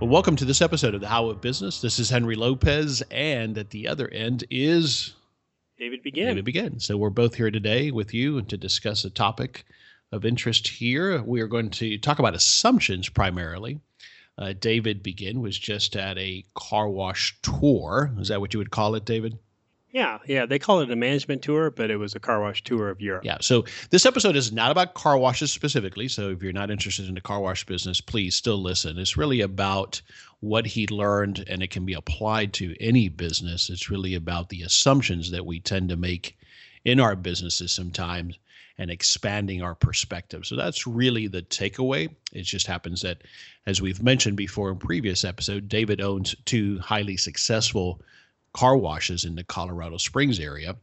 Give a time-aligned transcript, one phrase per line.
[0.00, 1.82] Well, welcome to this episode of the How of Business.
[1.82, 5.12] This is Henry Lopez, and at the other end is
[5.78, 6.28] David Begin.
[6.28, 6.80] David Begin.
[6.80, 9.66] So we're both here today with you to discuss a topic
[10.10, 11.22] of interest here.
[11.22, 13.78] We are going to talk about assumptions primarily.
[14.38, 18.10] Uh, David Begin was just at a car wash tour.
[18.18, 19.38] Is that what you would call it, David?
[19.92, 20.46] Yeah, yeah.
[20.46, 23.24] They call it a management tour, but it was a car wash tour of Europe.
[23.24, 23.38] Yeah.
[23.40, 26.06] So this episode is not about car washes specifically.
[26.06, 28.98] So if you're not interested in the car wash business, please still listen.
[28.98, 30.00] It's really about
[30.40, 33.68] what he learned, and it can be applied to any business.
[33.68, 36.38] It's really about the assumptions that we tend to make
[36.84, 38.38] in our businesses sometimes
[38.78, 40.46] and expanding our perspective.
[40.46, 42.14] So that's really the takeaway.
[42.32, 43.22] It just happens that,
[43.66, 48.00] as we've mentioned before in previous episode, David owns two highly successful
[48.52, 50.76] car washes in the Colorado Springs area.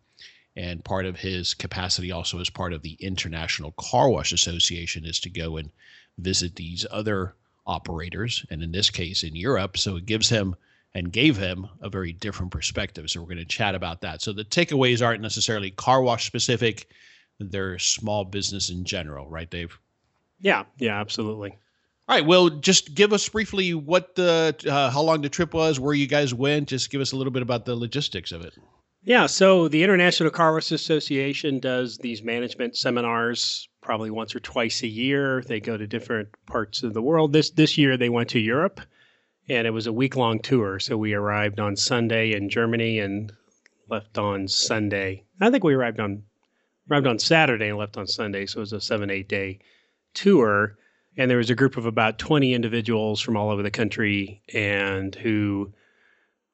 [0.56, 5.20] And part of his capacity, also as part of the International Car Wash Association, is
[5.20, 5.70] to go and
[6.18, 7.36] visit these other
[7.68, 9.78] operators, and in this case in Europe.
[9.78, 10.56] So it gives him
[10.96, 13.10] and gave him a very different perspective.
[13.10, 14.22] So we're going to chat about that.
[14.22, 16.90] So the takeaways aren't necessarily car wash specific,
[17.40, 19.78] they're small business in general, right, Dave?
[20.40, 21.56] Yeah, yeah, absolutely.
[22.10, 22.26] All right.
[22.26, 26.08] Well, just give us briefly what the uh, how long the trip was, where you
[26.08, 26.70] guys went.
[26.70, 28.54] Just give us a little bit about the logistics of it.
[29.04, 29.26] Yeah.
[29.26, 35.42] So the International Car Association does these management seminars probably once or twice a year.
[35.42, 37.34] They go to different parts of the world.
[37.34, 38.80] This this year they went to Europe,
[39.50, 40.80] and it was a week long tour.
[40.80, 43.34] So we arrived on Sunday in Germany and
[43.90, 45.26] left on Sunday.
[45.42, 46.24] I think we arrived on
[46.90, 48.46] arrived on Saturday and left on Sunday.
[48.46, 49.60] So it was a seven eight day
[50.14, 50.78] tour
[51.18, 55.16] and there was a group of about 20 individuals from all over the country and
[55.16, 55.74] who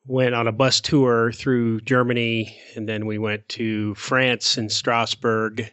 [0.05, 2.57] went on a bus tour through Germany.
[2.75, 5.69] And then we went to France and Strasbourg.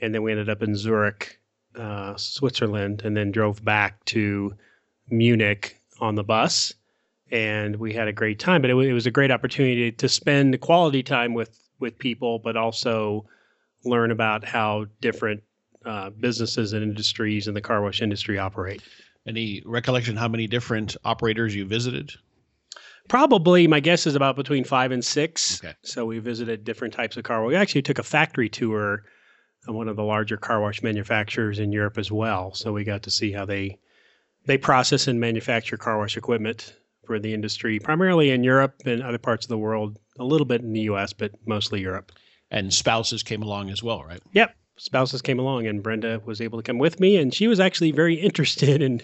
[0.00, 1.38] And then we ended up in Zurich,
[1.76, 4.54] uh, Switzerland and then drove back to
[5.10, 6.72] Munich on the bus.
[7.30, 8.62] And we had a great time.
[8.62, 12.56] But it, it was a great opportunity to spend quality time with with people but
[12.56, 13.26] also
[13.84, 15.42] learn about how different
[15.84, 18.82] uh, businesses and industries in the car wash industry operate.
[19.26, 22.12] Any recollection how many different operators you visited?
[23.08, 25.62] Probably, my guess is about between five and six.
[25.62, 25.74] Okay.
[25.82, 27.48] So we visited different types of car wash.
[27.48, 29.04] We actually took a factory tour
[29.66, 32.54] of one of the larger car wash manufacturers in Europe as well.
[32.54, 33.78] So we got to see how they
[34.46, 36.74] they process and manufacture car wash equipment
[37.06, 40.62] for the industry, primarily in Europe and other parts of the world, a little bit
[40.62, 42.12] in the U.S., but mostly Europe.
[42.50, 44.22] And spouses came along as well, right?
[44.32, 47.60] Yep, spouses came along and Brenda was able to come with me and she was
[47.60, 49.00] actually very interested in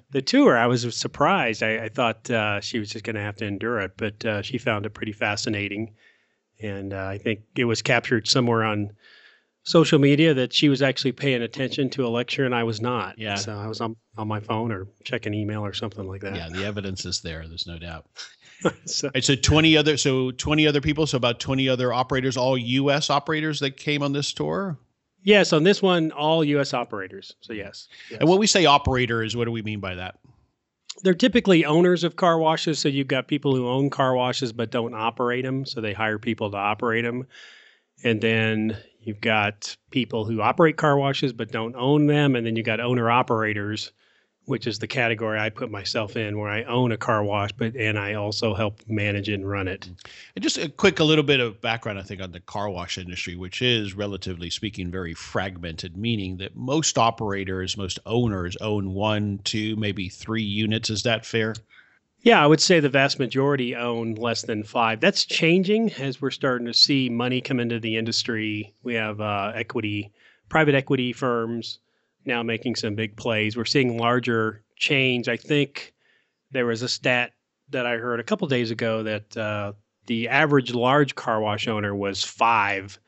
[0.10, 0.56] the tour.
[0.56, 1.62] I was surprised.
[1.62, 4.42] I, I thought uh, she was just going to have to endure it, but uh,
[4.42, 5.94] she found it pretty fascinating.
[6.60, 8.92] And uh, I think it was captured somewhere on
[9.64, 13.18] social media that she was actually paying attention to a lecture and I was not.
[13.18, 13.34] Yeah.
[13.34, 16.36] So I was on, on my phone or checking email or something like that.
[16.36, 17.46] Yeah, the evidence is there.
[17.48, 18.06] There's no doubt.
[18.84, 22.56] so, Right, so 20 other, so 20 other people, so about 20 other operators, all
[22.56, 23.10] U.S.
[23.10, 24.78] operators that came on this tour.
[25.26, 26.72] Yes, on this one, all U.S.
[26.72, 27.36] operators.
[27.42, 27.88] So yes.
[28.10, 28.20] yes.
[28.20, 30.16] And when we say operators, what do we mean by that?
[31.02, 32.78] they're typically owners of car washes.
[32.78, 35.64] So you've got people who own car washes but don't operate them.
[35.66, 37.26] So they hire people to operate them.
[38.04, 42.36] And then you've got people who operate car washes but don't own them.
[42.36, 43.92] And then you've got owner operators,
[44.46, 47.74] which is the category I put myself in, where I own a car wash, but
[47.76, 49.88] and I also help manage it and run it.
[50.34, 52.96] And just a quick, a little bit of background, I think, on the car wash
[52.96, 59.40] industry, which is relatively speaking very fragmented, meaning that most operators, most owners own one,
[59.44, 60.90] two, maybe three units.
[60.90, 61.54] Is that fair?
[62.22, 65.00] Yeah, I would say the vast majority own less than five.
[65.00, 68.74] That's changing as we're starting to see money come into the industry.
[68.82, 70.12] We have uh, equity,
[70.48, 71.78] private equity firms
[72.26, 73.56] now making some big plays.
[73.56, 75.28] We're seeing larger chains.
[75.28, 75.94] I think
[76.50, 77.32] there was a stat
[77.70, 79.72] that I heard a couple days ago that uh,
[80.06, 82.98] the average large car wash owner was five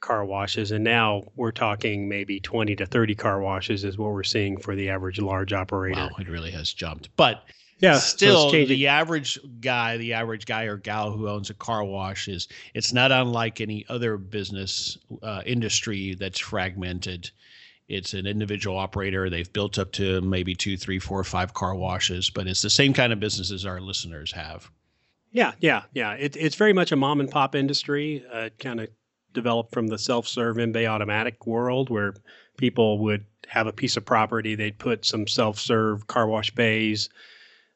[0.00, 4.22] car washes, and now we're talking maybe 20 to 30 car washes is what we're
[4.22, 6.00] seeing for the average large operator.
[6.00, 7.08] Wow, it really has jumped.
[7.16, 7.44] But
[7.78, 11.84] yeah, still, so the average guy, the average guy or gal who owns a car
[11.84, 17.30] wash is it's not unlike any other business uh, industry that's fragmented.
[17.88, 19.28] It's an individual operator.
[19.28, 22.92] They've built up to maybe two, three, four, five car washes, but it's the same
[22.92, 24.70] kind of businesses our listeners have.
[25.30, 26.12] Yeah, yeah, yeah.
[26.12, 28.24] It, it's very much a mom and pop industry.
[28.32, 28.88] Uh, kind of
[29.32, 32.14] developed from the self-serve in-bay automatic world where
[32.56, 37.08] people would have a piece of property, they'd put some self-serve car wash bays.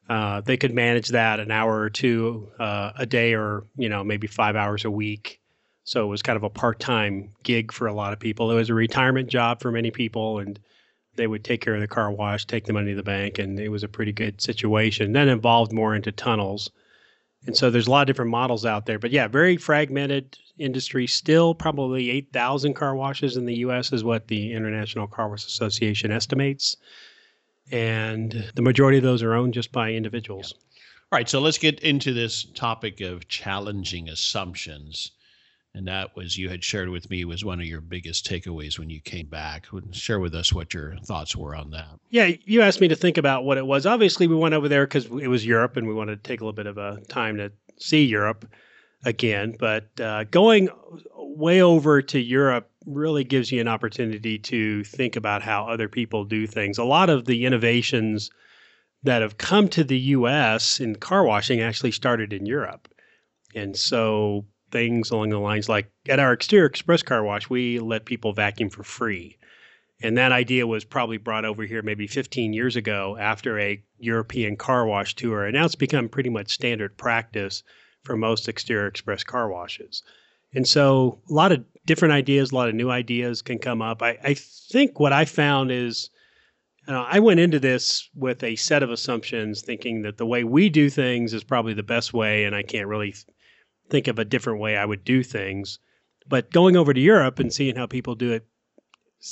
[0.09, 4.03] Uh, they could manage that an hour or two uh, a day, or you know
[4.03, 5.41] maybe five hours a week.
[5.87, 8.51] So it was kind of a part-time gig for a lot of people.
[8.51, 10.59] It was a retirement job for many people, and
[11.15, 13.57] they would take care of the car wash, take the money to the bank, and
[13.57, 15.13] it was a pretty good situation.
[15.13, 16.69] Then evolved more into tunnels.
[17.45, 18.99] And so there's a lot of different models out there.
[18.99, 21.07] But yeah, very fragmented industry.
[21.07, 23.93] Still probably 8,000 car washes in the U.S.
[23.93, 26.75] is what the International Car Wash Association estimates.
[27.71, 30.53] And the majority of those are owned just by individuals.
[30.53, 30.63] Yeah.
[31.13, 35.11] All right, so let's get into this topic of challenging assumptions
[35.77, 38.89] and that was you had shared with me was one of your biggest takeaways when
[38.89, 39.67] you came back.
[39.91, 41.99] Share with us what your thoughts were on that.
[42.09, 43.85] Yeah, you asked me to think about what it was.
[43.85, 46.43] Obviously, we went over there because it was Europe, and we wanted to take a
[46.43, 48.49] little bit of a time to see Europe
[49.05, 49.55] again.
[49.59, 50.69] But uh, going
[51.15, 56.25] way over to Europe really gives you an opportunity to think about how other people
[56.25, 56.79] do things.
[56.79, 58.31] A lot of the innovations
[59.03, 60.79] that have come to the U.S.
[60.79, 62.87] in car washing actually started in Europe.
[63.53, 68.05] And so things along the lines like at our exterior express car wash, we let
[68.05, 69.37] people vacuum for free.
[70.01, 74.55] And that idea was probably brought over here maybe 15 years ago after a European
[74.55, 75.45] car wash tour.
[75.45, 77.63] And now it's become pretty much standard practice
[78.03, 80.03] for most exterior express car washes.
[80.53, 84.03] And so a lot of different ideas, a lot of new ideas can come up.
[84.03, 86.09] I, I think what I found is
[86.87, 90.89] I went into this with a set of assumptions, thinking that the way we do
[90.89, 93.13] things is probably the best way, and I can't really
[93.89, 95.79] think of a different way I would do things.
[96.27, 98.45] But going over to Europe and seeing how people do it,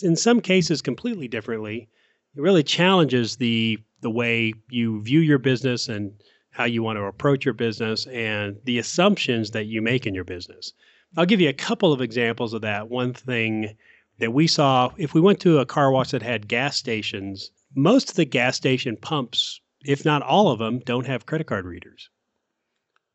[0.02, 1.90] in some cases completely differently,
[2.36, 6.13] it really challenges the the way you view your business and
[6.52, 10.24] how you want to approach your business and the assumptions that you make in your
[10.24, 10.74] business.
[11.18, 12.90] I'll give you a couple of examples of that.
[12.90, 13.75] One thing
[14.19, 18.10] that we saw if we went to a car wash that had gas stations, most
[18.10, 22.10] of the gas station pumps, if not all of them, don't have credit card readers.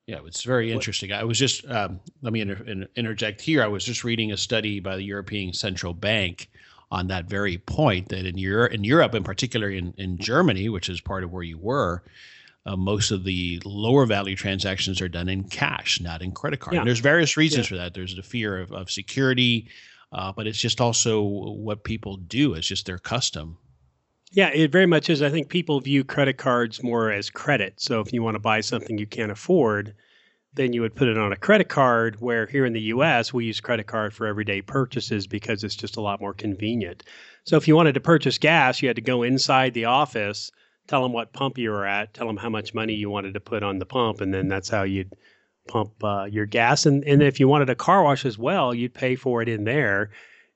[0.06, 1.12] Yeah, it's very interesting.
[1.12, 3.62] I was just um, let me inter- interject here.
[3.62, 6.50] I was just reading a study by the European Central Bank
[6.91, 10.88] on that very point that in Europe, in Europe, in particular in, in Germany, which
[10.88, 12.02] is part of where you were,
[12.67, 16.75] uh, most of the lower value transactions are done in cash, not in credit card.
[16.75, 16.81] Yeah.
[16.81, 17.69] And there's various reasons yeah.
[17.69, 17.94] for that.
[17.94, 19.69] There's the fear of, of security,
[20.12, 22.55] uh, but it's just also what people do.
[22.55, 23.58] It's just their custom.
[24.32, 25.22] Yeah, it very much is.
[25.22, 27.80] I think people view credit cards more as credit.
[27.80, 29.94] So if you want to buy something you can't afford,
[30.54, 32.20] then you would put it on a credit card.
[32.20, 35.96] Where here in the US, we use credit card for everyday purchases because it's just
[35.96, 37.02] a lot more convenient.
[37.44, 40.52] So if you wanted to purchase gas, you had to go inside the office,
[40.87, 43.40] tell them what pump you were at, tell them how much money you wanted to
[43.40, 45.12] put on the pump, and then that's how you'd
[45.66, 46.87] pump uh, your gas.
[46.87, 49.64] And, and if you wanted a car wash as well, you'd pay for it in
[49.64, 50.10] there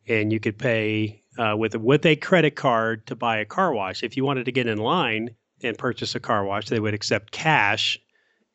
[0.06, 4.02] and you could pay uh, with with a credit card to buy a car wash.
[4.02, 5.30] If you wanted to get in line
[5.62, 7.98] and purchase a car wash, they would accept cash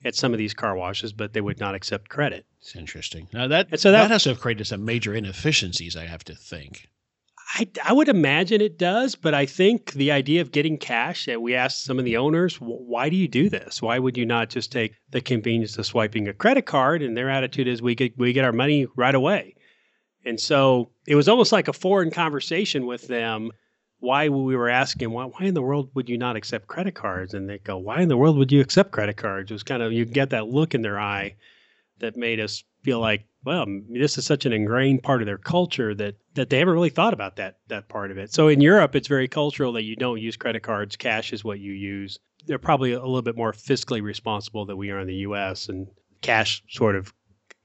[0.05, 2.45] at some of these car washes, but they would not accept credit.
[2.61, 3.27] It's interesting.
[3.33, 5.95] Now that and so that, that has to have created some major inefficiencies.
[5.95, 6.89] I have to think.
[7.55, 11.41] I, I would imagine it does, but I think the idea of getting cash, that
[11.41, 13.81] we asked some of the owners, why do you do this?
[13.81, 17.01] Why would you not just take the convenience of swiping a credit card?
[17.01, 19.55] And their attitude is we get we get our money right away.
[20.25, 23.51] And so it was almost like a foreign conversation with them.
[24.01, 27.33] Why we were asking, why, why in the world would you not accept credit cards?
[27.33, 29.51] And they go, why in the world would you accept credit cards?
[29.51, 31.35] It was kind of, you get that look in their eye
[31.99, 35.95] that made us feel like, well, this is such an ingrained part of their culture
[35.95, 38.33] that that they haven't really thought about that that part of it.
[38.33, 40.95] So in Europe, it's very cultural that you don't use credit cards.
[40.95, 42.19] Cash is what you use.
[42.45, 45.69] They're probably a little bit more fiscally responsible than we are in the U.S.
[45.69, 45.87] and
[46.21, 47.13] cash sort of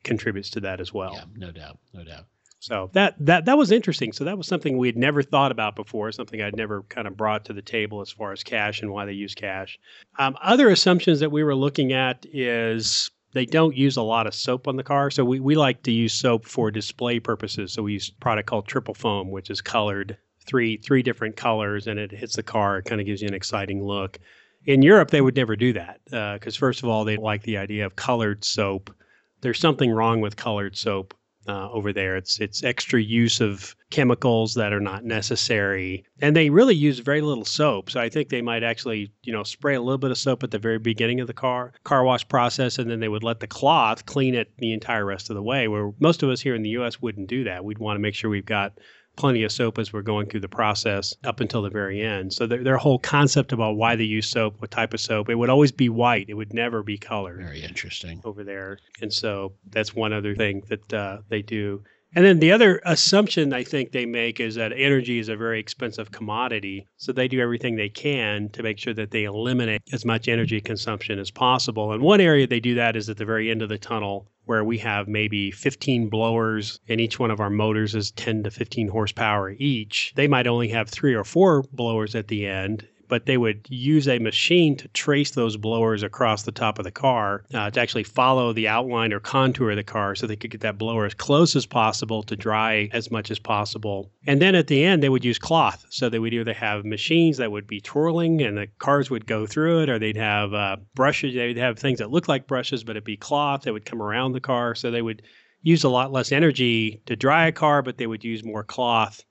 [0.04, 1.14] contributes to that as well.
[1.14, 2.26] Yeah, no doubt, no doubt.
[2.64, 4.12] So that that that was interesting.
[4.14, 7.14] So that was something we had never thought about before, something I'd never kind of
[7.14, 9.78] brought to the table as far as cash and why they use cash.
[10.18, 14.34] Um, other assumptions that we were looking at is they don't use a lot of
[14.34, 15.10] soap on the car.
[15.10, 17.70] So we, we like to use soap for display purposes.
[17.70, 20.16] So we use a product called Triple Foam, which is colored
[20.46, 22.78] three three different colors and it hits the car.
[22.78, 24.18] It kind of gives you an exciting look.
[24.64, 27.58] In Europe, they would never do that because, uh, first of all, they like the
[27.58, 28.94] idea of colored soap.
[29.42, 31.12] There's something wrong with colored soap
[31.46, 32.16] uh, over there.
[32.16, 37.20] It's it's extra use of chemicals that are not necessary, and they really use very
[37.20, 37.90] little soap.
[37.90, 40.50] So I think they might actually you know spray a little bit of soap at
[40.50, 43.46] the very beginning of the car car wash process, and then they would let the
[43.46, 45.68] cloth clean it the entire rest of the way.
[45.68, 47.00] Where most of us here in the U.S.
[47.00, 47.64] wouldn't do that.
[47.64, 48.78] We'd want to make sure we've got
[49.16, 52.32] plenty of soap as we're going through the process up until the very end.
[52.32, 55.36] So their, their whole concept about why they use soap, what type of soap, it
[55.36, 56.26] would always be white.
[56.28, 57.38] It would never be colored.
[57.38, 58.20] Very interesting.
[58.24, 58.78] Over there.
[59.00, 61.82] And so that's one other thing that uh, they do.
[62.16, 65.58] And then the other assumption I think they make is that energy is a very
[65.58, 66.86] expensive commodity.
[66.96, 70.60] So they do everything they can to make sure that they eliminate as much energy
[70.60, 71.92] consumption as possible.
[71.92, 74.62] And one area they do that is at the very end of the tunnel where
[74.62, 78.88] we have maybe 15 blowers and each one of our motors is 10 to 15
[78.88, 80.12] horsepower each.
[80.14, 84.08] They might only have three or four blowers at the end but they would use
[84.08, 88.02] a machine to trace those blowers across the top of the car uh, to actually
[88.02, 91.14] follow the outline or contour of the car so they could get that blower as
[91.14, 94.10] close as possible to dry as much as possible.
[94.26, 95.84] And then at the end, they would use cloth.
[95.90, 99.46] So they would either have machines that would be twirling and the cars would go
[99.46, 101.34] through it, or they'd have uh, brushes.
[101.34, 104.32] They'd have things that look like brushes, but it'd be cloth that would come around
[104.32, 104.74] the car.
[104.74, 105.22] So they would
[105.62, 109.24] use a lot less energy to dry a car, but they would use more cloth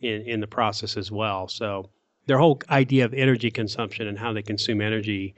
[0.00, 1.48] in, in the process as well.
[1.48, 1.90] So
[2.28, 5.34] their whole idea of energy consumption and how they consume energy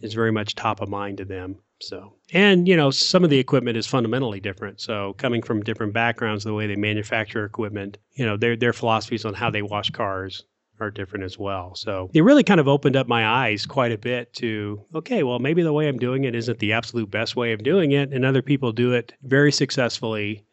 [0.00, 1.56] is very much top of mind to them.
[1.82, 4.80] So, and you know, some of the equipment is fundamentally different.
[4.80, 9.24] So, coming from different backgrounds, the way they manufacture equipment, you know, their their philosophies
[9.24, 10.44] on how they wash cars
[10.78, 11.74] are different as well.
[11.74, 15.38] So, it really kind of opened up my eyes quite a bit to okay, well,
[15.38, 18.24] maybe the way I'm doing it isn't the absolute best way of doing it, and
[18.24, 20.44] other people do it very successfully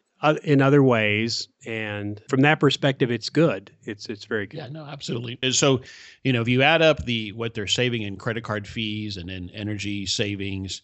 [0.42, 3.70] in other ways and from that perspective it's good.
[3.84, 4.58] It's it's very good.
[4.58, 5.38] Yeah no absolutely.
[5.52, 5.80] So
[6.24, 9.30] you know if you add up the what they're saving in credit card fees and
[9.30, 10.82] in energy savings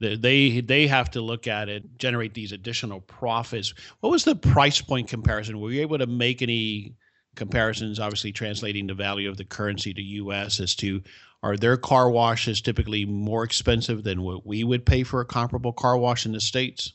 [0.00, 3.72] they they have to look at it generate these additional profits.
[4.00, 5.60] What was the price point comparison?
[5.60, 6.94] Were you able to make any
[7.36, 11.02] comparisons obviously translating the value of the currency to us as to
[11.42, 15.72] are their car washes typically more expensive than what we would pay for a comparable
[15.72, 16.92] car wash in the states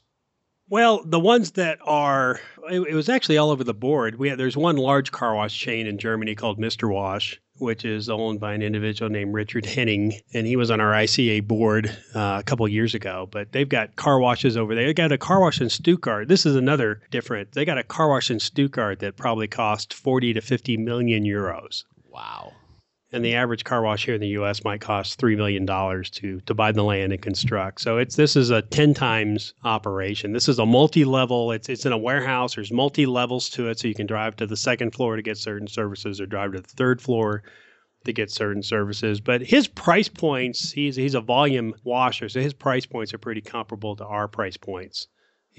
[0.69, 4.19] well, the ones that are, it, it, was actually all over the board.
[4.19, 6.91] We had, there's one large car wash chain in Germany called Mr.
[6.91, 10.91] Wash, which is owned by an individual named Richard Henning, and he was on our
[10.91, 13.27] ICA board uh, a couple years ago.
[13.31, 14.85] But they've got car washes over there.
[14.85, 16.27] They got a car wash in Stuttgart.
[16.27, 17.53] This is another different.
[17.53, 21.83] They got a car wash in Stuttgart that probably cost 40 to 50 million euros.
[22.09, 22.53] Wow
[23.11, 24.63] and the average car wash here in the U.S.
[24.63, 27.81] might cost three million dollars to to buy the land and construct.
[27.81, 30.31] So it's this is a ten times operation.
[30.31, 31.51] This is a multi-level.
[31.51, 32.55] It's it's in a warehouse.
[32.55, 35.37] There's multi levels to it, so you can drive to the second floor to get
[35.37, 37.43] certain services, or drive to the third floor
[38.05, 39.19] to get certain services.
[39.19, 43.41] But his price points, he's he's a volume washer, so his price points are pretty
[43.41, 45.07] comparable to our price points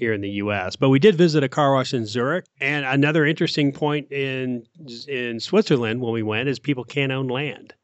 [0.01, 0.75] here in the U.S.
[0.75, 4.65] But we did visit a car wash in Zurich, and another interesting point in
[5.07, 7.75] in Switzerland when we went is people can't own land.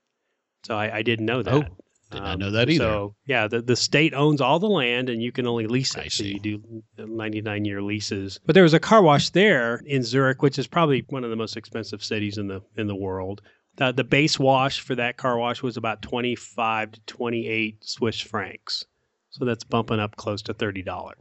[0.65, 1.53] So I, I didn't know that.
[1.53, 1.61] Oh,
[2.09, 2.83] did not um, know that either.
[2.83, 6.05] So yeah, the, the state owns all the land, and you can only lease it.
[6.05, 8.39] I so you do 99 year leases.
[8.47, 11.35] But there was a car wash there in Zurich, which is probably one of the
[11.35, 13.43] most expensive cities in the in the world.
[13.75, 18.85] The, the base wash for that car wash was about 25 to 28 Swiss francs.
[19.29, 20.83] So that's bumping up close to $30.
[20.87, 21.13] Wow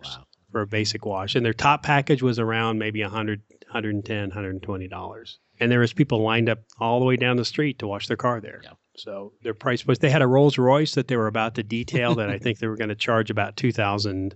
[0.51, 5.39] for a basic wash, and their top package was around maybe 100, 110, 120 dollars.
[5.59, 8.17] And there was people lined up all the way down the street to wash their
[8.17, 8.61] car there.
[8.63, 8.73] Yeah.
[8.97, 12.15] So their price was they had a Rolls Royce that they were about to detail
[12.17, 14.35] that I think they were going to charge about two thousand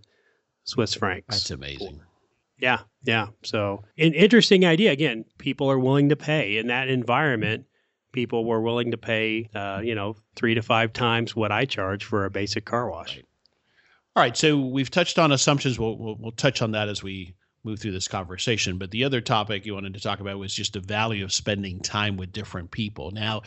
[0.65, 1.27] Swiss francs.
[1.29, 2.01] That's amazing.
[2.59, 3.29] Yeah, yeah.
[3.43, 4.93] So an interesting idea.
[4.93, 7.67] Again, people are willing to pay in that environment.
[8.13, 12.05] People were willing to pay, uh, you know, three to five times what I charge
[12.05, 13.17] for a basic car wash.
[13.17, 13.25] Right.
[14.17, 15.79] All right, so we've touched on assumptions.
[15.79, 18.79] We'll, we'll, we'll touch on that as we move through this conversation.
[18.79, 21.81] But the other topic you wanted to talk about was just the value of spending
[21.81, 23.13] time with different people.
[23.13, 23.43] Now,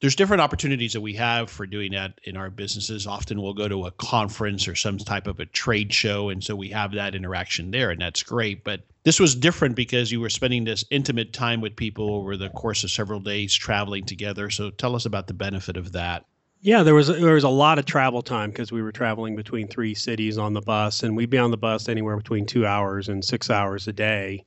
[0.00, 3.06] there's different opportunities that we have for doing that in our businesses.
[3.06, 6.56] Often we'll go to a conference or some type of a trade show, and so
[6.56, 8.64] we have that interaction there, and that's great.
[8.64, 12.50] But this was different because you were spending this intimate time with people over the
[12.50, 14.50] course of several days traveling together.
[14.50, 16.26] So tell us about the benefit of that.
[16.64, 19.66] Yeah, there was there was a lot of travel time because we were traveling between
[19.66, 23.08] three cities on the bus, and we'd be on the bus anywhere between two hours
[23.08, 24.44] and six hours a day,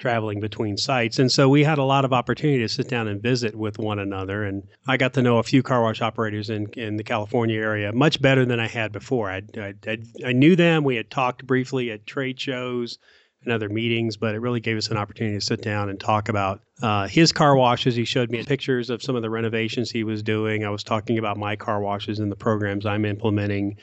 [0.00, 1.20] traveling between sites.
[1.20, 4.00] And so we had a lot of opportunity to sit down and visit with one
[4.00, 4.42] another.
[4.42, 7.92] And I got to know a few car wash operators in in the California area
[7.92, 9.30] much better than I had before.
[9.30, 10.82] I I, I knew them.
[10.82, 12.98] We had talked briefly at trade shows,
[13.44, 16.28] in other meetings, but it really gave us an opportunity to sit down and talk
[16.28, 17.94] about uh, his car washes.
[17.94, 20.64] He showed me pictures of some of the renovations he was doing.
[20.64, 23.76] I was talking about my car washes and the programs I'm implementing.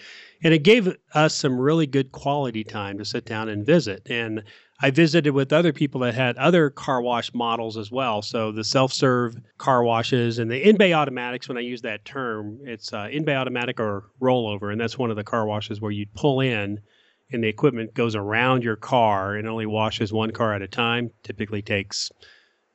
[0.43, 4.09] And it gave us some really good quality time to sit down and visit.
[4.09, 4.43] And
[4.81, 8.21] I visited with other people that had other car wash models as well.
[8.21, 11.49] So the self-serve car washes and the in-bay automatics.
[11.49, 15.17] When I use that term, it's uh, in-bay automatic or rollover, and that's one of
[15.17, 16.79] the car washes where you pull in,
[17.31, 21.12] and the equipment goes around your car and only washes one car at a time.
[21.24, 22.12] Typically takes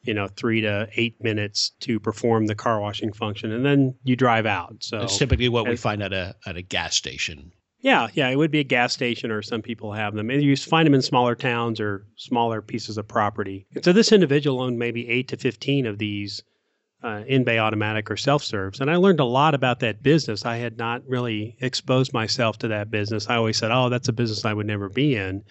[0.03, 4.17] you know three to eight minutes to perform the car washing function, and then you
[4.17, 4.77] drive out.
[4.81, 7.53] So it's typically what we find at a at a gas station.
[7.81, 10.31] Yeah, yeah, it would be a gas station, or some people have them.
[10.31, 13.67] And you find them in smaller towns or smaller pieces of property.
[13.75, 16.43] And so this individual owned maybe eight to fifteen of these
[17.05, 20.45] uh, in-bay automatic or self-serves, and I learned a lot about that business.
[20.45, 23.29] I had not really exposed myself to that business.
[23.29, 25.43] I always said, "Oh, that's a business I would never be in."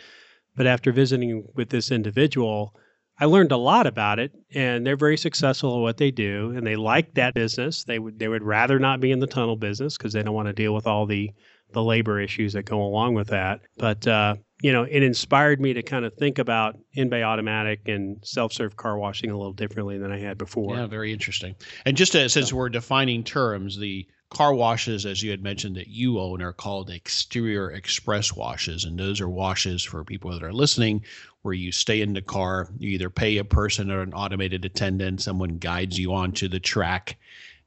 [0.55, 2.75] But after visiting with this individual,
[3.19, 6.65] I learned a lot about it, and they're very successful at what they do, and
[6.65, 7.83] they like that business.
[7.83, 10.47] They would they would rather not be in the tunnel business because they don't want
[10.47, 11.31] to deal with all the
[11.71, 13.61] the labor issues that go along with that.
[13.77, 18.17] But uh, you know, it inspired me to kind of think about in-bay automatic and
[18.23, 20.77] self-serve car washing a little differently than I had before.
[20.77, 21.53] Yeah, very interesting.
[21.85, 25.89] And just to, since we're defining terms, the car washes, as you had mentioned, that
[25.89, 30.53] you own are called exterior express washes, and those are washes for people that are
[30.53, 31.03] listening,
[31.41, 35.21] where you stay in the car, you either pay a person or an automated attendant,
[35.21, 37.17] someone guides you onto the track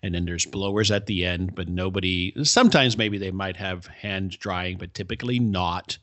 [0.02, 2.32] and then there's blowers at the end, but nobody.
[2.44, 5.98] Sometimes maybe they might have hand drying, but typically not.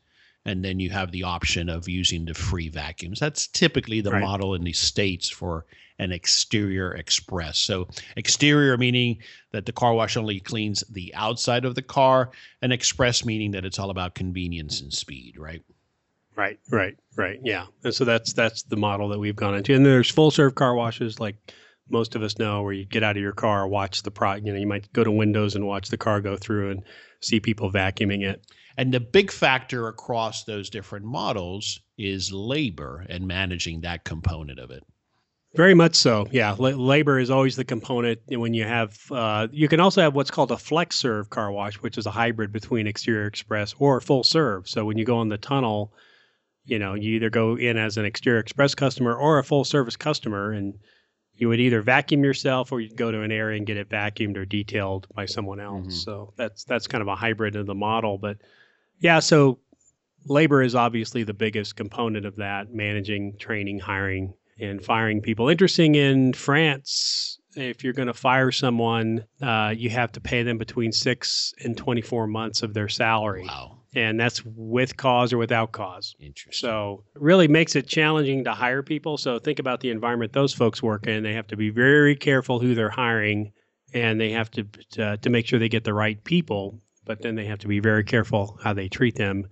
[0.46, 3.20] And then you have the option of using the free vacuums.
[3.20, 4.22] That's typically the right.
[4.22, 5.66] model in the states for
[6.00, 7.58] an exterior express.
[7.60, 9.20] So exterior meaning
[9.52, 12.32] that the car wash only cleans the outside of the car,
[12.62, 15.62] and express meaning that it's all about convenience and speed, right?
[16.36, 17.40] Right, right, right.
[17.44, 17.68] Yeah.
[17.84, 19.76] And so that's that's the model that we've gone into.
[19.76, 21.36] And there's full serve car washes like
[21.90, 24.52] most of us know where you get out of your car, watch the pro, you
[24.52, 26.84] know, you might go to Windows and watch the car go through and
[27.20, 28.46] see people vacuuming it.
[28.78, 34.72] And the big factor across those different models is labor and managing that component of
[34.72, 34.84] it.
[35.56, 36.28] Very much so.
[36.32, 38.98] Yeah, L- labor is always the component when you have.
[39.12, 42.12] Uh, you can also have what's called a flex serve car wash, which is a
[42.12, 44.68] hybrid between exterior express or full serve.
[44.68, 45.94] So when you go in the tunnel,
[46.66, 49.96] you know, you either go in as an exterior express customer or a full service
[49.96, 50.74] customer, and
[51.36, 54.38] you would either vacuum yourself or you'd go to an area and get it vacuumed
[54.38, 55.82] or detailed by someone else.
[55.82, 55.90] Mm-hmm.
[55.92, 58.18] So that's that's kind of a hybrid of the model.
[58.18, 58.38] But
[59.04, 59.60] yeah, so
[60.26, 65.50] labor is obviously the biggest component of that, managing, training, hiring, and firing people.
[65.50, 70.58] Interesting in France, if you're going to fire someone, uh, you have to pay them
[70.58, 73.46] between six and 24 months of their salary.
[73.46, 76.16] Wow and that's with cause or without cause.
[76.20, 76.68] Interesting.
[76.68, 79.18] So really makes it challenging to hire people.
[79.18, 81.24] So think about the environment those folks work in.
[81.24, 83.52] They have to be very careful who they're hiring,
[83.94, 86.80] and they have to to, to make sure they get the right people.
[87.06, 89.48] But then they have to be very careful how they treat them,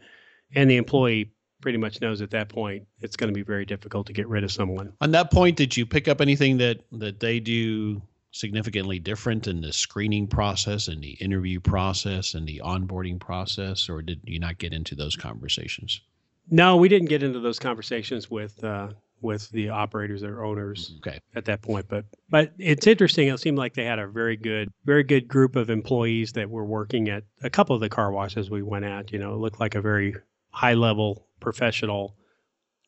[0.56, 4.08] and the employee pretty much knows at that point it's going to be very difficult
[4.08, 4.94] to get rid of someone.
[5.02, 9.62] On that point, did you pick up anything that that they do significantly different in
[9.62, 14.58] the screening process and the interview process and the onboarding process, or did you not
[14.58, 16.02] get into those conversations?
[16.50, 18.90] No, we didn't get into those conversations with uh,
[19.22, 21.20] with the operators or owners okay.
[21.36, 21.88] at that point.
[21.88, 23.28] But but it's interesting.
[23.28, 26.66] It seemed like they had a very good very good group of employees that were
[26.66, 29.12] working at a couple of the car washes we went at.
[29.12, 30.16] You know, it looked like a very
[30.52, 32.16] high level professional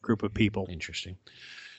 [0.02, 0.68] group of people.
[0.70, 1.18] Interesting.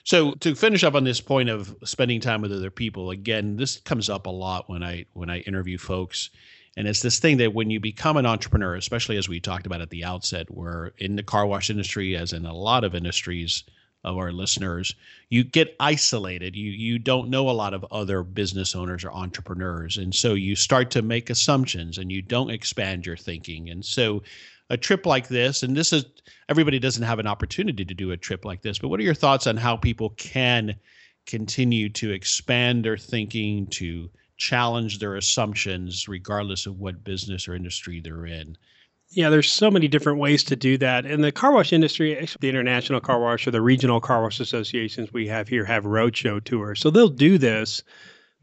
[0.03, 3.79] So to finish up on this point of spending time with other people, again, this
[3.79, 6.29] comes up a lot when I when I interview folks.
[6.77, 9.81] And it's this thing that when you become an entrepreneur, especially as we talked about
[9.81, 13.63] at the outset, where in the car wash industry, as in a lot of industries
[14.05, 14.95] of our listeners,
[15.29, 16.55] you get isolated.
[16.55, 19.97] You you don't know a lot of other business owners or entrepreneurs.
[19.97, 23.69] And so you start to make assumptions and you don't expand your thinking.
[23.69, 24.21] And so
[24.69, 26.05] a trip like this, and this is
[26.47, 29.13] everybody doesn't have an opportunity to do a trip like this, but what are your
[29.13, 30.75] thoughts on how people can
[31.25, 37.99] continue to expand their thinking, to challenge their assumptions, regardless of what business or industry
[37.99, 38.55] they're in?
[39.11, 41.05] Yeah, there's so many different ways to do that.
[41.05, 45.13] In the car wash industry, the International Car Wash or the regional car wash associations
[45.13, 46.81] we have here have roadshow tours.
[46.81, 47.83] So they'll do this,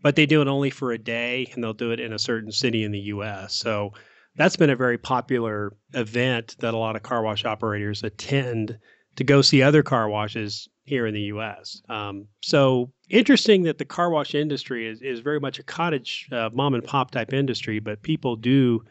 [0.00, 2.52] but they do it only for a day and they'll do it in a certain
[2.52, 3.54] city in the US.
[3.54, 3.92] So
[4.36, 8.78] that's been a very popular event that a lot of car wash operators attend
[9.16, 11.82] to go see other car washes here in the U.S.
[11.88, 16.50] Um, so interesting that the car wash industry is, is very much a cottage uh,
[16.52, 18.82] mom and pop type industry, but people do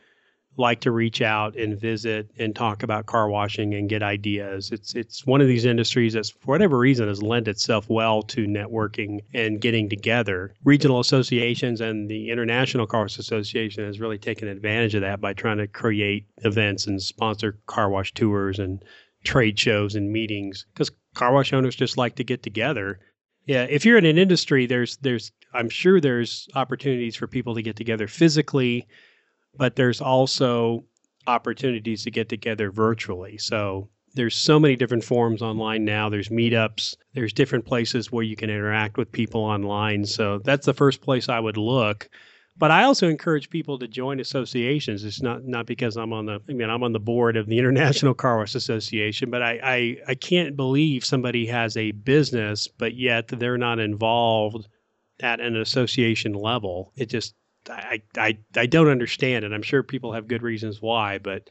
[0.57, 4.71] like to reach out and visit and talk about car washing and get ideas.
[4.71, 8.45] It's it's one of these industries that's for whatever reason has lent itself well to
[8.45, 10.53] networking and getting together.
[10.63, 15.33] Regional associations and the International Car Wash Association has really taken advantage of that by
[15.33, 18.83] trying to create events and sponsor car wash tours and
[19.23, 22.99] trade shows and meetings because car wash owners just like to get together.
[23.45, 27.61] Yeah, if you're in an industry, there's there's I'm sure there's opportunities for people to
[27.61, 28.87] get together physically
[29.57, 30.83] but there's also
[31.27, 33.37] opportunities to get together virtually.
[33.37, 36.09] So there's so many different forums online now.
[36.09, 40.05] There's meetups, there's different places where you can interact with people online.
[40.05, 42.09] So that's the first place I would look.
[42.57, 45.05] But I also encourage people to join associations.
[45.05, 47.57] It's not not because I'm on the I mean I'm on the board of the
[47.59, 52.95] International Car Wash Association, but I, I, I can't believe somebody has a business but
[52.95, 54.67] yet they're not involved
[55.21, 56.91] at an association level.
[56.95, 57.35] It just
[57.69, 59.53] I, I, I don't understand it.
[59.53, 61.49] I'm sure people have good reasons why, but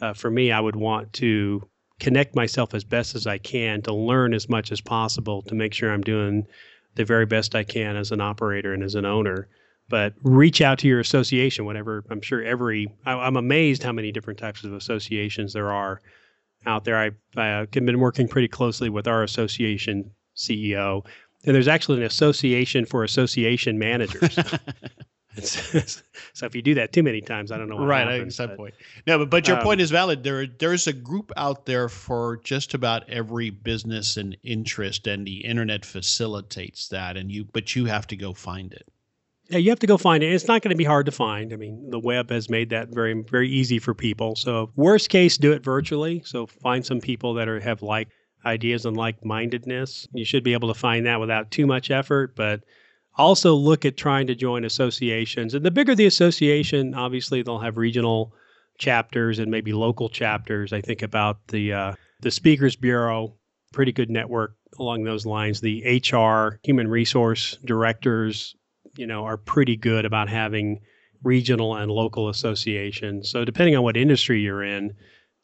[0.00, 1.62] uh, for me, I would want to
[2.00, 5.72] connect myself as best as I can to learn as much as possible to make
[5.72, 6.46] sure I'm doing
[6.96, 9.48] the very best I can as an operator and as an owner.
[9.88, 12.04] But reach out to your association, whatever.
[12.10, 16.00] I'm sure every, I, am amazed how many different types of associations there are
[16.66, 16.96] out there.
[16.96, 21.04] I've, I've been working pretty closely with our association CEO,
[21.44, 24.38] and there's actually an association for association managers.
[25.40, 27.84] so if you do that too many times, I don't know.
[27.84, 28.74] right, happens, at some point.
[29.06, 30.22] No, but but your um, point is valid.
[30.22, 35.44] There there's a group out there for just about every business and interest, and the
[35.44, 37.16] internet facilitates that.
[37.16, 38.86] And you, but you have to go find it.
[39.48, 40.32] Yeah, you have to go find it.
[40.32, 41.52] It's not going to be hard to find.
[41.52, 44.36] I mean, the web has made that very very easy for people.
[44.36, 46.22] So worst case, do it virtually.
[46.24, 48.08] So find some people that are have like
[48.44, 50.06] ideas and like mindedness.
[50.12, 52.60] You should be able to find that without too much effort, but
[53.16, 55.54] also look at trying to join associations.
[55.54, 58.34] And the bigger the association, obviously they'll have regional
[58.78, 60.72] chapters and maybe local chapters.
[60.72, 63.34] I think about the uh, the Speakers Bureau,
[63.72, 65.60] pretty good network along those lines.
[65.60, 68.54] The HR, human resource directors,
[68.96, 70.80] you know, are pretty good about having
[71.22, 73.30] regional and local associations.
[73.30, 74.94] So depending on what industry you're in,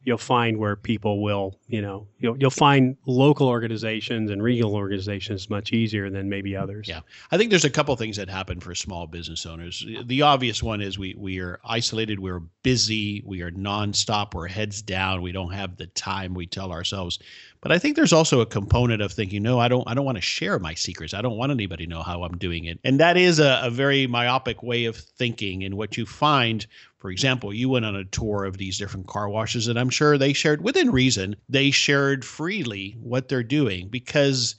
[0.04, 5.50] you'll find where people will, you know, you'll you'll find local organizations and regional organizations
[5.50, 6.88] much easier than maybe others.
[6.88, 9.84] Yeah, I think there's a couple things that happen for small business owners.
[10.04, 14.82] The obvious one is we we are isolated, we're busy, we are nonstop, we're heads
[14.82, 16.34] down, we don't have the time.
[16.34, 17.18] We tell ourselves
[17.60, 20.16] but I think there's also a component of thinking, no, I don't, I don't want
[20.16, 21.12] to share my secrets.
[21.12, 22.78] I don't want anybody to know how I'm doing it.
[22.84, 25.64] And that is a, a very myopic way of thinking.
[25.64, 26.66] And what you find,
[26.98, 30.18] for example, you went on a tour of these different car washes, and I'm sure
[30.18, 34.56] they shared within reason, they shared freely what they're doing because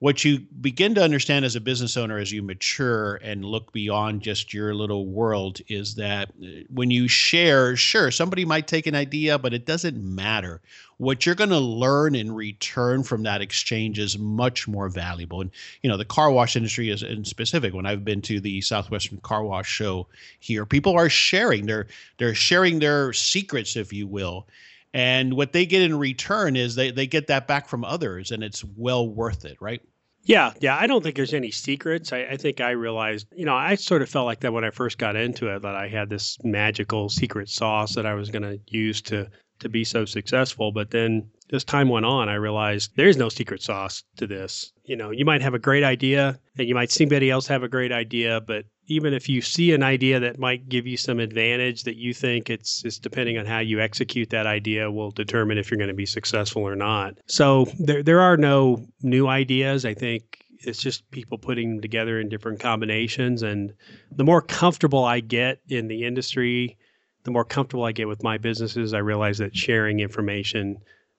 [0.00, 4.22] what you begin to understand as a business owner as you mature and look beyond
[4.22, 8.94] just your little world is that uh, when you share, sure, somebody might take an
[8.94, 10.60] idea, but it doesn't matter.
[10.98, 15.40] What you're going to learn in return from that exchange is much more valuable.
[15.40, 15.50] And,
[15.82, 17.74] you know, the car wash industry is in specific.
[17.74, 20.06] When I've been to the Southwestern Car Wash Show
[20.38, 21.66] here, people are sharing.
[21.66, 21.86] They're
[22.18, 24.46] they're sharing their secrets, if you will.
[24.94, 28.42] And what they get in return is they, they get that back from others and
[28.42, 29.82] it's well worth it, right?
[30.22, 30.76] Yeah, yeah.
[30.76, 32.12] I don't think there's any secrets.
[32.12, 34.70] I, I, think I realized, you know, I sort of felt like that when I
[34.70, 38.42] first got into it, that I had this magical secret sauce that I was going
[38.42, 39.28] to use to
[39.60, 40.70] to be so successful.
[40.70, 44.72] But then as time went on, I realized there's no secret sauce to this.
[44.84, 47.62] You know, you might have a great idea and you might see somebody else have
[47.62, 51.20] a great idea, but even if you see an idea that might give you some
[51.20, 55.58] advantage that you think it's, it's depending on how you execute that idea will determine
[55.58, 57.18] if you're going to be successful or not.
[57.26, 59.84] So there, there are no new ideas.
[59.84, 63.42] I think it's just people putting them together in different combinations.
[63.42, 63.72] And
[64.10, 66.78] the more comfortable I get in the industry,
[67.24, 70.78] the more comfortable I get with my businesses, I realize that sharing information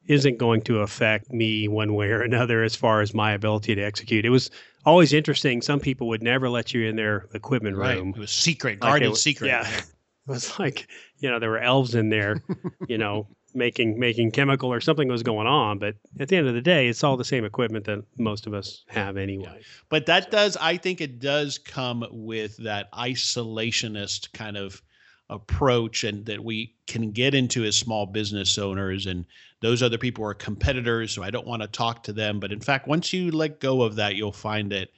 [0.09, 3.81] isn't going to affect me one way or another as far as my ability to
[3.81, 4.25] execute.
[4.25, 4.49] It was
[4.83, 5.61] always interesting.
[5.61, 7.95] Some people would never let you in their equipment right.
[7.95, 8.13] room.
[8.15, 9.47] It was secret, guarded like secret.
[9.47, 9.69] Yeah.
[10.27, 12.43] It was like, you know, there were elves in there,
[12.87, 15.79] you know, making making chemical or something was going on.
[15.79, 18.53] But at the end of the day, it's all the same equipment that most of
[18.53, 19.53] us have anyway.
[19.55, 19.63] Yeah.
[19.89, 24.83] But that does, I think it does come with that isolationist kind of
[25.29, 29.25] approach and that we can get into as small business owners and
[29.61, 32.39] those other people are competitors so i don't want to talk to them.
[32.39, 34.89] But in fact once you let go of that you'll find that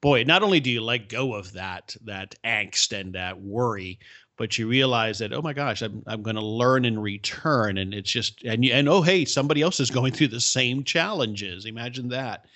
[0.00, 3.98] boy not only do you let go of that that angst and that worry
[4.36, 7.78] but you realize that oh my gosh i'm, I'm going to learn in return.
[7.78, 10.84] And it's just and you, and oh hey somebody else is going through the same
[10.84, 11.64] challenges.
[11.66, 12.46] Imagine that.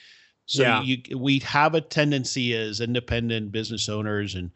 [0.47, 0.83] So yeah.
[0.83, 4.51] you we have a tendency as independent business owners and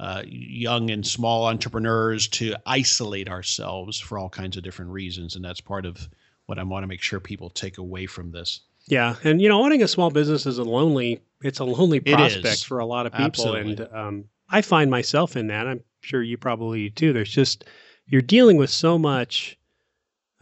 [0.00, 5.36] uh, young and small entrepreneurs to isolate ourselves for all kinds of different reasons.
[5.36, 6.08] And that's part of
[6.46, 8.60] what I want to make sure people take away from this.
[8.86, 11.20] Yeah, and you know, owning a small business is a lonely.
[11.42, 13.72] It's a lonely prospect for a lot of people, Absolutely.
[13.72, 15.66] and um, I find myself in that.
[15.66, 17.12] I'm sure you probably do too.
[17.12, 17.66] There's just
[18.06, 19.58] you're dealing with so much,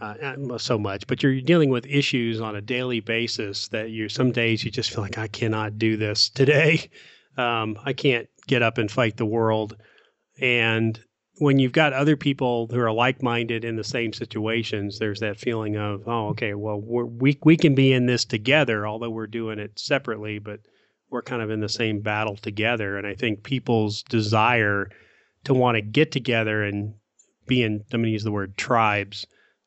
[0.00, 4.08] uh, not so much, but you're dealing with issues on a daily basis that you.
[4.08, 6.88] Some days you just feel like I cannot do this today.
[7.36, 9.76] Um, I can't get up and fight the world,
[10.40, 11.00] and
[11.40, 15.76] when you've got other people who are like-minded in the same situations, there's that feeling
[15.76, 19.78] of, oh, okay, well, we we can be in this together, although we're doing it
[19.78, 20.58] separately, but
[21.10, 22.98] we're kind of in the same battle together.
[22.98, 24.90] And I think people's desire
[25.44, 26.94] to want to get together and
[27.46, 29.24] be in, I'm going to use the word tribes,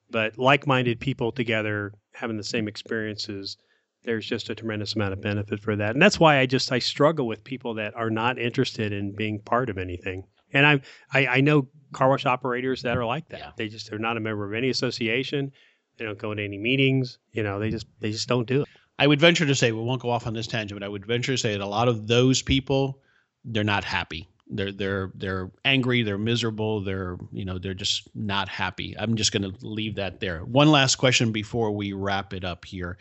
[0.09, 3.55] but like-minded people together having the same experiences.
[4.03, 6.79] There's just a tremendous amount of benefit for that, and that's why I just I
[6.79, 10.23] struggle with people that are not interested in being part of anything.
[10.53, 10.81] And I,
[11.13, 13.39] I, I know car wash operators that are like that.
[13.39, 13.51] Yeah.
[13.55, 15.51] They just they're not a member of any association.
[15.97, 17.19] They don't go to any meetings.
[17.31, 18.67] You know, they just they just don't do it.
[18.99, 21.05] I would venture to say we won't go off on this tangent, but I would
[21.05, 23.01] venture to say that a lot of those people
[23.43, 24.27] they're not happy.
[24.47, 26.03] They're they're they're angry.
[26.03, 26.81] They're miserable.
[26.81, 28.95] They're you know they're just not happy.
[28.97, 30.39] I'm just going to leave that there.
[30.39, 32.97] One last question before we wrap it up here.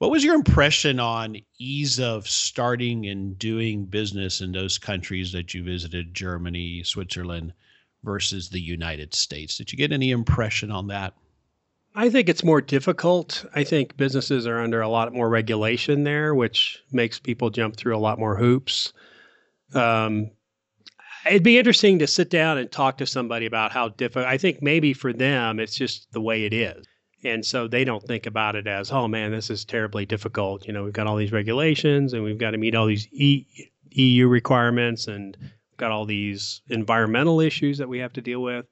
[0.00, 5.52] What was your impression on ease of starting and doing business in those countries that
[5.52, 7.52] you visited, Germany, Switzerland,
[8.02, 9.58] versus the United States?
[9.58, 11.12] Did you get any impression on that?
[11.94, 13.44] I think it's more difficult.
[13.54, 17.94] I think businesses are under a lot more regulation there, which makes people jump through
[17.94, 18.94] a lot more hoops.
[19.74, 20.30] Um,
[21.26, 24.24] it'd be interesting to sit down and talk to somebody about how difficult.
[24.24, 26.86] I think maybe for them, it's just the way it is.
[27.22, 30.66] And so they don't think about it as, oh man, this is terribly difficult.
[30.66, 33.46] You know, we've got all these regulations and we've got to meet all these e-
[33.90, 35.36] EU requirements and
[35.76, 38.66] got all these environmental issues that we have to deal with.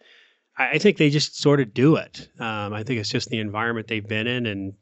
[0.57, 2.29] I, I think they just sort of do it.
[2.39, 4.75] Um, I think it's just the environment they've been in and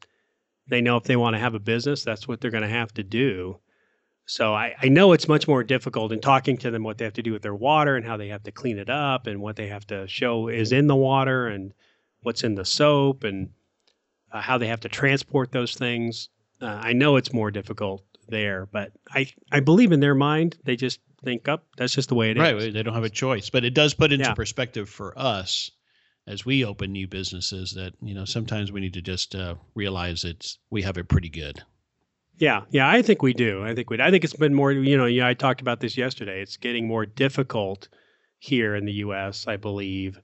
[0.67, 2.93] they know if they want to have a business, that's what they're going to have
[2.93, 3.59] to do.
[4.25, 7.13] So I, I know it's much more difficult in talking to them what they have
[7.13, 9.55] to do with their water and how they have to clean it up and what
[9.55, 11.73] they have to show is in the water and
[12.27, 13.49] what's in the soap and
[14.33, 16.27] uh, how they have to transport those things.
[16.61, 20.75] Uh, I know it's more difficult there, but I I believe in their mind they
[20.75, 21.63] just think up.
[21.77, 22.41] that's just the way it is.
[22.43, 24.33] right, They don't have a choice, but it does put into Yeah.
[24.33, 25.71] perspective for us
[26.27, 30.25] as we open new businesses that you know sometimes we need to just uh, realize
[30.25, 31.63] it's we have it pretty good.
[32.39, 33.63] Yeah, yeah, I think we do.
[33.63, 33.99] I think we.
[34.01, 34.71] I think it's been more.
[34.73, 36.41] You know, yeah, I talked about this yesterday.
[36.41, 37.87] It's getting more difficult
[38.39, 39.47] here in the U.S.
[39.47, 40.19] I believe.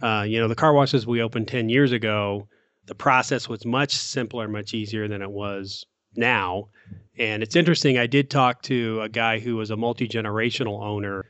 [0.00, 2.48] Uh, you know, the car washes we opened ten years ago.
[2.86, 5.84] The process was much simpler, much easier than it was
[6.16, 6.68] now.
[7.18, 7.98] And it's interesting.
[7.98, 11.24] I did talk to a guy who was a multi generational owner,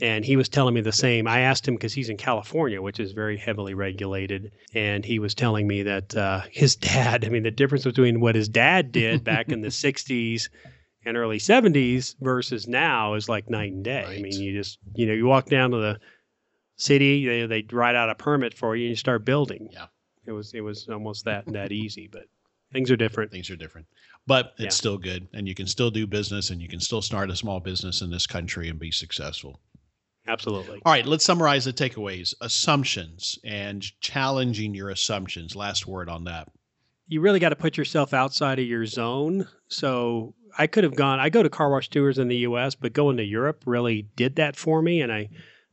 [0.00, 1.26] and he was telling me the same.
[1.26, 5.34] I asked him because he's in California, which is very heavily regulated, and he was
[5.34, 7.24] telling me that uh, his dad.
[7.24, 10.48] I mean, the difference between what his dad did back in the '60s
[11.04, 14.04] and early '70s versus now is like night and day.
[14.04, 15.98] I mean, you just you know you walk down to the
[16.76, 19.68] city, they they write out a permit for you, and you start building.
[19.72, 19.86] Yeah.
[20.26, 22.24] it was it was almost that that easy, but
[22.72, 23.30] things are different.
[23.30, 23.86] Things are different,
[24.26, 24.68] but it's Yeah.
[24.70, 27.60] still good, and you can still do business, and you can still start a small
[27.60, 29.60] business in this country and be successful.
[30.28, 30.80] Absolutely.
[30.84, 35.56] All right, let's summarize the takeaways: assumptions and challenging your assumptions.
[35.56, 36.48] Last word on that.
[37.08, 39.46] you really got to put yourself outside of your zone.
[39.68, 41.18] So I could have gone.
[41.20, 44.36] I go to car wash tours in the U.S., but going to Europe really did
[44.36, 45.28] that for me, and I,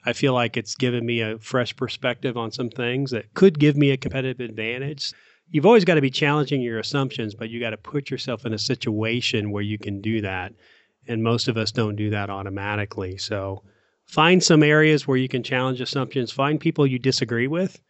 [0.06, 3.76] I feel like it's given me a fresh perspective on some things that could give
[3.76, 5.14] me a competitive advantage.
[5.52, 8.54] You've always got to be challenging your assumptions, but you got to put yourself in
[8.54, 10.54] a situation where you can do that,
[11.08, 13.18] and most of us don't do that automatically.
[13.18, 13.64] So
[14.06, 16.32] find some areas where you can challenge assumptions.
[16.32, 17.82] Find people you disagree with.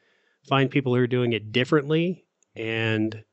[0.47, 3.23] Find people who are doing it differently, and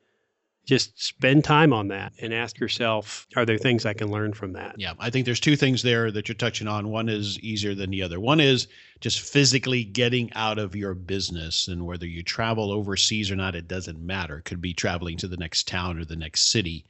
[0.66, 4.52] just spend time on that and ask yourself are there things i can learn from
[4.52, 6.88] that Yeah, I think there's two things there that you're touching on.
[6.88, 8.20] One is easier than the other.
[8.20, 8.66] One is
[9.00, 13.68] just physically getting out of your business, and whether you travel overseas or not, it
[13.68, 14.38] doesn't matter.
[14.38, 16.84] It could be traveling to the next town or the next city.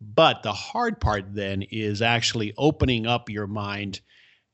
[0.00, 4.00] But the hard part then is actually opening up your mind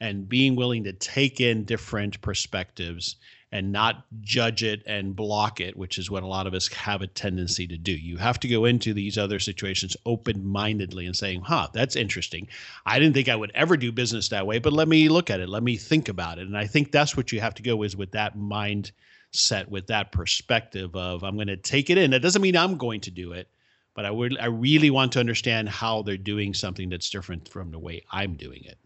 [0.00, 3.16] and being willing to take in different perspectives
[3.52, 7.02] and not judge it and block it, which is what a lot of us have
[7.02, 7.92] a tendency to do.
[7.92, 12.48] You have to go into these other situations open mindedly and saying, huh, that's interesting.
[12.86, 15.40] I didn't think I would ever do business that way, but let me look at
[15.40, 15.50] it.
[15.50, 16.46] Let me think about it.
[16.46, 20.12] And I think that's what you have to go is with that mindset, with that
[20.12, 22.12] perspective of I'm going to take it in.
[22.12, 23.48] That doesn't mean I'm going to do it,
[23.94, 27.70] but I would I really want to understand how they're doing something that's different from
[27.70, 28.78] the way I'm doing it.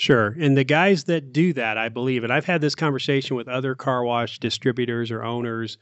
[0.00, 0.34] Sure.
[0.40, 3.74] And the guys that do that, I believe, and I've had this conversation with other
[3.74, 5.76] car wash distributors or owners.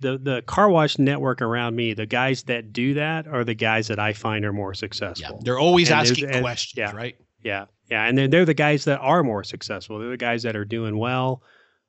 [0.00, 3.88] The the car wash network around me, the guys that do that are the guys
[3.88, 5.42] that I find are more Yeah, successful.
[5.44, 6.96] they're always And asking and- questions, yeah.
[6.96, 7.14] right?
[7.44, 7.66] Yeah.
[7.90, 8.06] Yeah.
[8.06, 9.98] And then they're the guys that are more successful.
[9.98, 11.42] They're the guys that are doing well,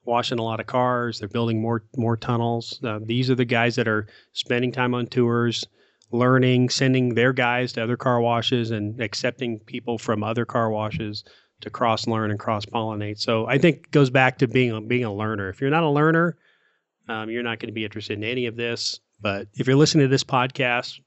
[0.03, 1.19] washing a lot of cars.
[1.19, 2.81] They're building more more tunnels.
[2.83, 5.65] Uh, these are the guys that are spending time on tours,
[6.11, 11.23] learning, sending their guys to other car washes, and accepting people from other car washes
[11.61, 13.19] to cross learn and cross pollinate.
[13.19, 15.49] So I think goes back to being a, being a learner.
[15.49, 16.37] If you're not a learner,
[17.07, 18.99] um, you're not going to be interested in any of this.
[19.19, 20.99] But if you're listening to this podcast,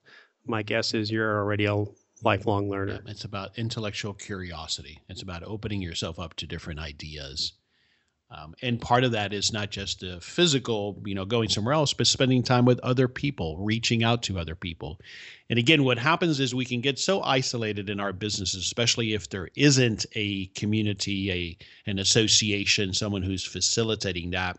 [0.46, 1.84] my guess is you're already a
[2.22, 3.00] lifelong learner.
[3.04, 5.00] Yeah, it's about intellectual curiosity.
[5.08, 7.52] It's about opening yourself up to different ideas.
[8.34, 11.92] Um, and part of that is not just the physical, you know, going somewhere else,
[11.92, 14.98] but spending time with other people, reaching out to other people.
[15.50, 19.28] And again, what happens is we can get so isolated in our businesses, especially if
[19.28, 24.58] there isn't a community, a an association, someone who's facilitating that,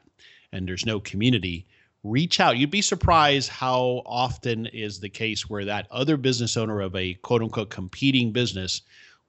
[0.51, 1.65] and there's no community.
[2.03, 2.57] Reach out.
[2.57, 7.15] You'd be surprised how often is the case where that other business owner of a
[7.15, 8.83] quote unquote competing business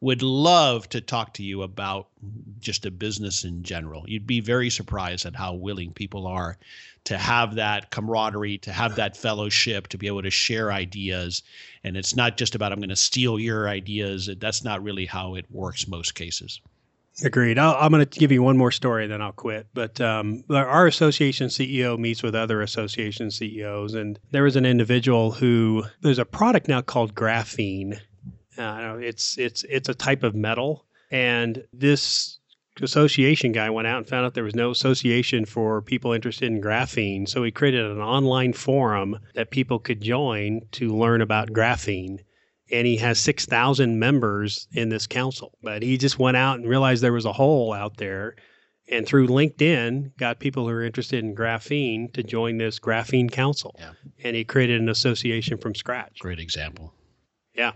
[0.05, 2.09] would love to talk to you about
[2.61, 4.05] just a business in general.
[4.07, 6.59] You'd be very surprised at how willing people are
[7.05, 11.43] to have that camaraderie, to have that fellowship, to be able to share ideas.
[11.85, 14.29] And it's not just about, I'm going to steal your ideas.
[14.39, 16.61] That's not really how it works most cases.
[17.25, 17.59] Agreed.
[17.59, 19.69] I'll, I'm going to give you one more story, then I'll quit.
[19.73, 25.31] But um, our association CEO meets with other association CEOs, and there was an individual
[25.31, 28.01] who there's a product now called graphene.
[28.59, 32.39] Uh, it's it's it's a type of metal, and this
[32.83, 36.61] association guy went out and found out there was no association for people interested in
[36.61, 37.29] graphene.
[37.29, 42.19] So he created an online forum that people could join to learn about graphene
[42.71, 45.57] and he has 6,000 members in this council.
[45.63, 48.37] But he just went out and realized there was a hole out there.
[48.89, 53.75] And through LinkedIn, got people who are interested in graphene to join this graphene council.
[53.79, 53.93] Yeah.
[54.23, 56.19] And he created an association from scratch.
[56.19, 56.93] Great example.
[57.55, 57.73] Yeah.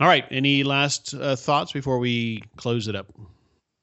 [0.00, 0.24] All right.
[0.30, 3.12] Any last uh, thoughts before we close it up?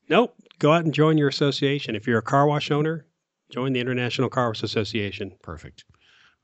[0.10, 0.36] Nope.
[0.60, 1.95] Go out and join your association.
[1.95, 3.06] If you're a car wash owner,
[3.49, 5.34] join the International Car Wash Association.
[5.41, 5.84] Perfect.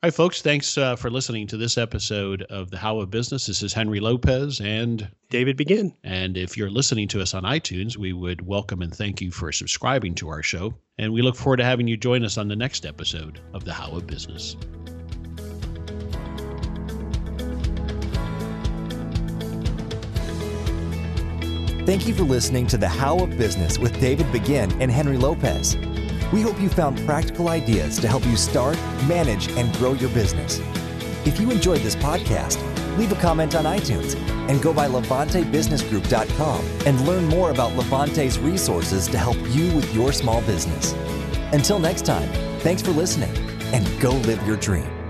[0.03, 0.41] All right, folks.
[0.41, 3.45] Thanks uh, for listening to this episode of the How of Business.
[3.45, 5.93] This is Henry Lopez, and David Begin.
[6.03, 9.51] and if you're listening to us on iTunes, we would welcome and thank you for
[9.51, 10.73] subscribing to our show.
[10.97, 13.73] And we look forward to having you join us on the next episode of the
[13.73, 14.57] How of Business.
[21.85, 25.75] Thank you for listening to The How of Business with David Begin and Henry Lopez.
[26.31, 30.59] We hope you found practical ideas to help you start, manage, and grow your business.
[31.25, 32.59] If you enjoyed this podcast,
[32.99, 34.15] leave a comment on iTunes
[34.47, 40.13] and go by LevanteBusinessGroup.com and learn more about Levante's resources to help you with your
[40.13, 40.93] small business.
[41.51, 43.35] Until next time, thanks for listening
[43.73, 45.00] and go live your dream.